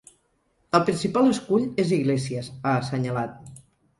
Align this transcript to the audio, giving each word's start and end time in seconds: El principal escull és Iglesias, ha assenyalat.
El 0.77 0.85
principal 0.87 1.29
escull 1.33 1.67
és 1.83 1.93
Iglesias, 1.99 2.49
ha 2.69 2.71
assenyalat. 2.79 3.63